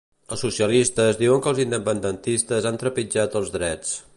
Els 0.35 0.43
socialistes 0.45 1.19
diuen 1.19 1.43
que 1.47 1.51
els 1.53 1.61
independentistes 1.65 2.69
han 2.71 2.81
trepitjat 2.85 3.39
els 3.43 3.53
drets. 3.59 3.95